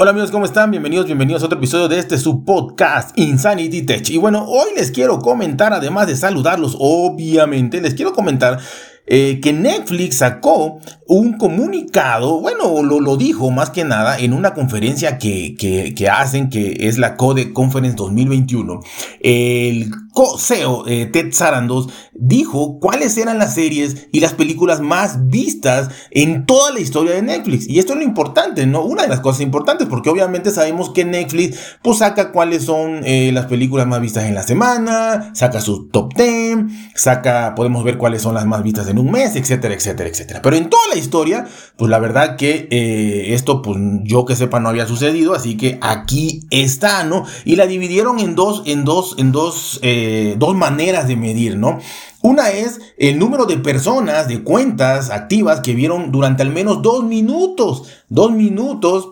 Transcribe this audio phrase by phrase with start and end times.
[0.00, 0.70] Hola amigos, ¿cómo están?
[0.70, 4.08] Bienvenidos, bienvenidos a otro episodio de este su podcast Insanity Tech.
[4.10, 8.60] Y bueno, hoy les quiero comentar, además de saludarlos, obviamente, les quiero comentar
[9.08, 14.54] eh, que Netflix sacó un comunicado, bueno, lo, lo, dijo más que nada en una
[14.54, 18.80] conferencia que, que, hacen, que es la Code Conference 2021.
[19.20, 19.90] El
[20.38, 26.46] CEO eh, Ted Sarandos dijo cuáles eran las series y las películas más vistas en
[26.46, 27.68] toda la historia de Netflix.
[27.68, 28.82] Y esto es lo importante, ¿no?
[28.82, 33.30] Una de las cosas importantes, porque obviamente sabemos que Netflix pues saca cuáles son eh,
[33.32, 36.58] las películas más vistas en la semana, saca su top 10,
[36.94, 40.42] saca, podemos ver cuáles son las más vistas en un mes, etcétera, etcétera, etcétera.
[40.42, 41.46] Pero en toda la historia,
[41.76, 45.78] pues la verdad que eh, esto, pues yo que sepa, no había sucedido, así que
[45.80, 47.24] aquí está, ¿no?
[47.44, 50.07] Y la dividieron en dos, en dos, en dos, eh,
[50.38, 51.78] dos maneras de medir, ¿no?
[52.22, 57.04] Una es el número de personas, de cuentas activas que vieron durante al menos dos
[57.04, 59.10] minutos, dos minutos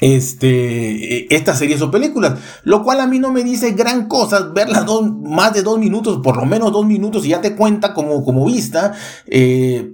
[0.00, 4.84] este, estas series o películas, lo cual a mí no me dice gran cosa verlas
[4.84, 8.24] dos, más de dos minutos, por lo menos dos minutos y ya te cuenta como,
[8.24, 8.92] como vista.
[9.26, 9.92] Eh,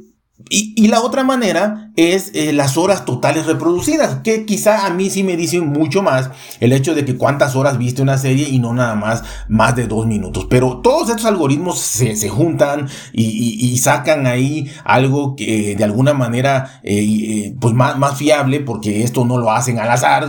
[0.51, 5.23] y, la otra manera es eh, las horas totales reproducidas, que quizá a mí sí
[5.23, 8.73] me dicen mucho más el hecho de que cuántas horas viste una serie y no
[8.73, 10.47] nada más más de dos minutos.
[10.48, 16.81] Pero todos estos algoritmos se, se juntan y, sacan ahí algo que de alguna manera
[16.85, 20.29] eh, eh, pues más, más, fiable, porque esto no lo hacen al azar,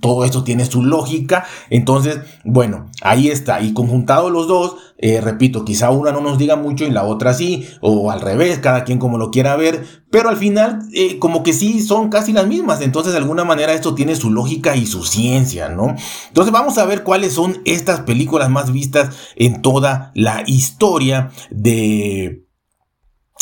[0.00, 1.44] todo esto tiene su lógica.
[1.70, 3.60] Entonces, bueno, ahí está.
[3.60, 7.66] Y conjuntado los dos, repito, quizá una no nos diga mucho y la otra sí,
[7.80, 10.53] o al revés, cada quien como lo quiera ver, pero al final
[10.92, 14.30] eh, como que sí son casi las mismas, entonces de alguna manera esto tiene su
[14.30, 15.94] lógica y su ciencia, ¿no?
[16.28, 22.44] Entonces vamos a ver cuáles son estas películas más vistas en toda la historia de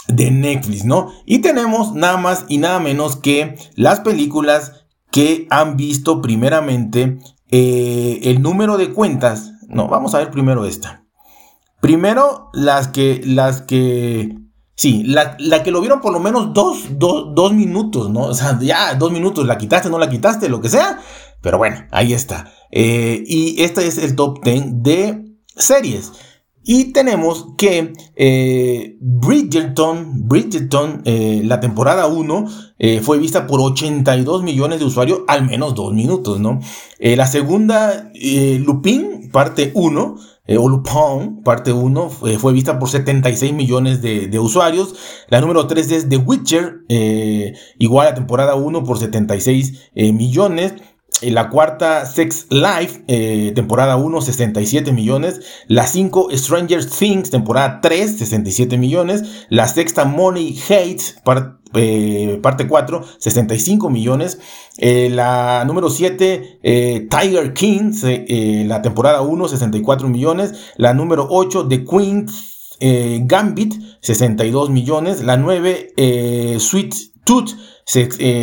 [0.08, 1.12] de Netflix, ¿no?
[1.26, 7.18] Y tenemos nada más y nada menos que las películas que han visto primeramente
[7.50, 9.52] eh, el número de cuentas.
[9.68, 11.04] No, vamos a ver primero esta.
[11.80, 14.36] Primero las que las que
[14.74, 18.22] Sí, la, que lo vieron por lo menos dos, dos, minutos, ¿no?
[18.22, 20.98] O sea, ya dos minutos, la quitaste, no la quitaste, lo que sea.
[21.40, 22.52] Pero bueno, ahí está.
[22.70, 26.12] Eh, y este es el top 10 de series.
[26.64, 32.46] Y tenemos que eh, Bridgerton, Bridgerton eh, la temporada 1
[33.02, 36.58] fue vista por 82 millones de usuarios, al menos dos minutos, ¿no?
[36.98, 38.10] la segunda,
[38.58, 40.16] Lupin, parte 1,
[40.46, 40.58] eh,
[41.44, 44.94] parte 1, fue vista por 76 millones de, usuarios.
[45.28, 50.74] La número 3 es The Witcher, eh, igual a temporada 1 por 76 eh, millones.
[51.20, 55.40] Eh, la cuarta, Sex Life, temporada 1, 67 millones.
[55.68, 59.46] La 5, Stranger Things, temporada 3, 67 millones.
[59.48, 61.20] La sexta, Money Hates,
[62.40, 64.38] parte 4, 65 millones.
[64.78, 70.54] Eh, la número 7, eh, Tiger King, eh, la temporada 1, 64 millones.
[70.76, 72.26] La número 8, The Queen
[72.80, 75.22] Gambit, 62 millones.
[75.22, 76.94] La 9, Sweet
[77.24, 77.50] Tooth,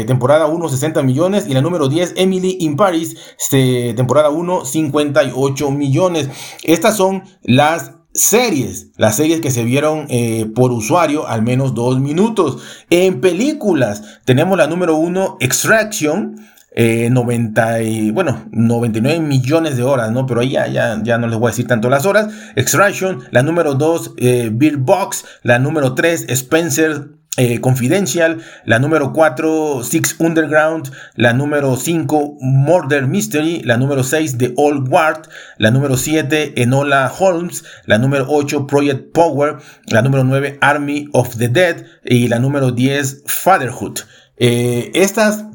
[0.08, 1.46] temporada 1, 60 millones.
[1.48, 3.18] Y la número 10, Emily in Paris,
[3.50, 6.30] temporada 1, 58 millones.
[6.64, 12.00] Estas son las series, las series que se vieron eh, por usuario al menos dos
[12.00, 12.62] minutos.
[12.90, 16.36] En películas tenemos la número uno, Extraction.
[16.76, 20.26] 90 eh, bueno, 99 millones de horas, ¿no?
[20.26, 22.30] Pero ahí ya, ya, no les voy a decir tanto las horas.
[22.56, 29.14] Extraction, la número 2, eh, Beer Box, la número 3, Spencer eh, Confidential, la número
[29.14, 35.72] 4 Six Underground, la número 5 Murder Mystery, la número 6 The Old Guard, la
[35.72, 39.58] número 7 Enola Holmes, la número 8 Project Power,
[39.88, 44.00] la número 9 Army of the Dead y la número 10 Fatherhood.
[44.36, 45.46] Eh, estas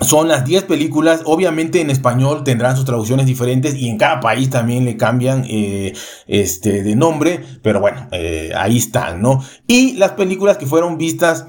[0.00, 4.48] son las 10 películas, obviamente en español tendrán sus traducciones diferentes y en cada país
[4.48, 5.92] también le cambian eh,
[6.26, 9.42] este, de nombre, pero bueno, eh, ahí están, ¿no?
[9.66, 11.46] Y las películas que fueron vistas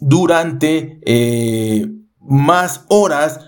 [0.00, 1.86] durante eh,
[2.20, 3.40] más horas,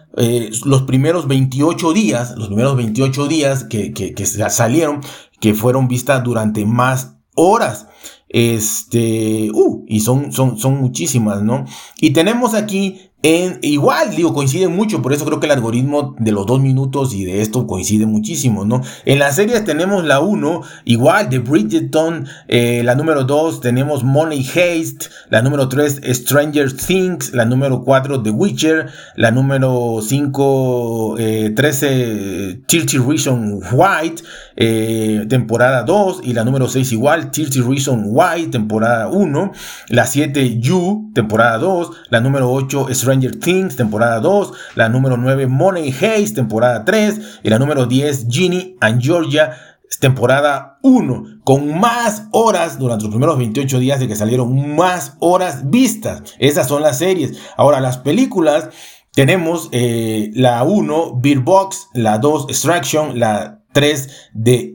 [0.65, 5.01] los primeros 28 días, los primeros 28 días que, que, salieron,
[5.41, 7.89] que fueron vistas durante más horas.
[8.29, 11.65] Este, uh, y son, son, son muchísimas, ¿no?
[12.01, 16.31] Y tenemos aquí en, igual, digo, coincide mucho, por eso creo que el algoritmo de
[16.31, 18.83] los dos minutos y de esto coincide muchísimo, ¿no?
[19.07, 24.47] En las series tenemos la 1, igual, de Bridgerton, eh, la número 2 tenemos Money
[24.47, 32.61] Haste, la número 3 Stranger Things, la número 4 The Witcher, la número 5 13
[32.67, 34.23] Churchill Reason White,
[34.57, 39.53] eh, temporada 2 y la número 6 igual, 30 Reason Why, temporada 1,
[39.89, 45.47] la 7 You, temporada 2, la número 8 Stranger Things, temporada 2, la número 9
[45.47, 49.57] Money Haze, temporada 3 y la número 10 Ginny and Georgia,
[50.01, 55.71] temporada 1, con más horas durante los primeros 28 días de que salieron, más horas
[55.71, 56.23] vistas.
[56.39, 57.39] Esas son las series.
[57.57, 58.71] Ahora, las películas,
[59.13, 64.74] tenemos eh, la 1, Beer Box, la 2, Extraction, la 3 de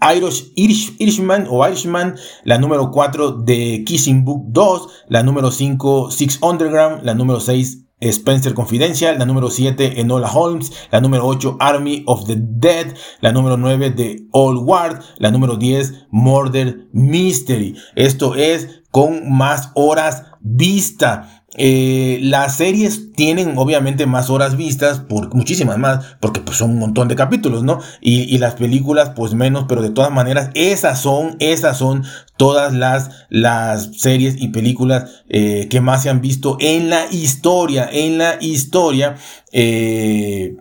[0.00, 0.52] Irish,
[0.98, 7.04] Irishman o Irishman, la número 4 de Kissing Book 2, la número 5 Six Underground,
[7.04, 12.26] la número 6 Spencer Confidential, la número 7 Enola Holmes, la número 8 Army of
[12.26, 17.76] the Dead, la número 9 de Old Ward, la número 10 Murder Mystery.
[17.94, 21.40] Esto es con más horas vista.
[21.56, 26.78] Eh, las series tienen obviamente más horas vistas, por muchísimas más, porque pues son un
[26.78, 27.80] montón de capítulos, ¿no?
[28.00, 32.04] Y, las películas pues menos, pero de todas maneras esas son, esas son
[32.36, 37.88] todas las, las series y películas eh, que más se han visto en la historia,
[37.92, 39.16] en la historia.
[39.50, 40.56] Eh,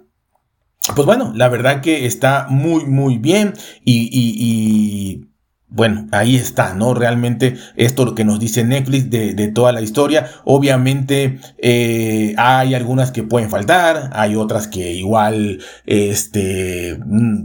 [0.96, 3.54] pues bueno, la verdad que está muy, muy bien
[3.86, 5.29] y
[5.72, 6.96] bueno, ahí está, ¿no?
[6.96, 10.30] Realmente esto lo que nos dice Netflix de, toda la historia.
[10.44, 17.00] Obviamente eh, hay algunas que pueden faltar, hay otras que igual este,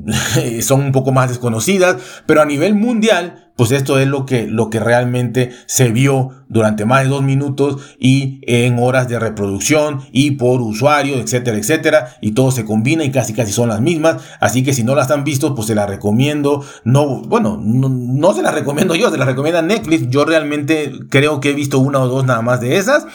[0.62, 4.68] son un poco más desconocidas, pero a nivel mundial pues esto es lo que, lo
[4.68, 10.32] que realmente se vio durante más de dos minutos y en horas de reproducción y
[10.32, 12.16] por usuario, etcétera, etcétera.
[12.20, 14.22] Y todo se combina y casi casi son las mismas.
[14.40, 16.64] Así que si no las han visto, pues se las recomiendo.
[16.84, 20.08] No, bueno, no, no se las recomiendo yo, se las recomienda Netflix.
[20.08, 23.06] Yo realmente creo que he visto una o dos nada más de esas.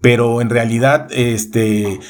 [0.00, 2.00] Pero en realidad, este,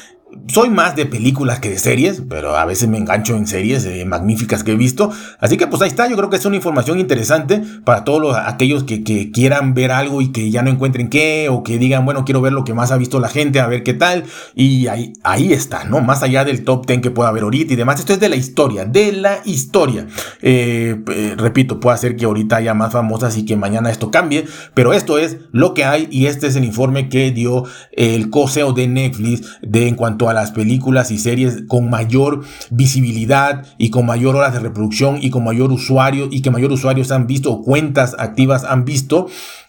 [0.47, 4.05] soy más de películas que de series, pero a veces me engancho en series eh,
[4.05, 5.11] magníficas que he visto.
[5.39, 8.83] Así que pues ahí está, yo creo que es una información interesante para todos aquellos
[8.83, 9.01] que,
[9.31, 12.53] quieran ver algo y que ya no encuentren qué, o que digan, bueno, quiero ver
[12.53, 14.23] lo que más ha visto la gente, a ver qué tal.
[14.55, 15.13] Y ahí,
[15.53, 16.01] está, ¿no?
[16.01, 17.99] Más allá del top 10 que pueda haber ahorita y demás.
[17.99, 20.07] Esto es de la historia, de la historia.
[20.41, 24.45] Eh, eh, repito, puede ser que ahorita haya más famosas y que mañana esto cambie,
[24.73, 28.73] pero esto es lo que hay y este es el informe que dio el coseo
[28.73, 29.95] de Netflix de en
[30.29, 35.29] a las películas y series con mayor visibilidad y con mayor horas de reproducción y
[35.29, 39.27] con mayor usuario y que mayor usuarios han visto o cuentas activas han visto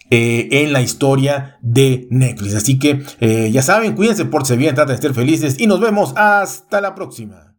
[0.09, 2.55] eh, en la historia de Netflix.
[2.55, 6.13] Así que eh, ya saben, cuídense, por bien, traten de estar felices y nos vemos
[6.15, 7.47] hasta la próxima.